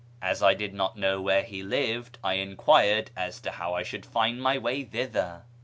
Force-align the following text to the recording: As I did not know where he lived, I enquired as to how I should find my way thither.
As 0.23 0.41
I 0.41 0.55
did 0.55 0.73
not 0.73 0.97
know 0.97 1.21
where 1.21 1.43
he 1.43 1.61
lived, 1.61 2.17
I 2.23 2.33
enquired 2.41 3.11
as 3.15 3.39
to 3.41 3.51
how 3.51 3.75
I 3.75 3.83
should 3.83 4.03
find 4.03 4.41
my 4.41 4.57
way 4.57 4.83
thither. 4.83 5.43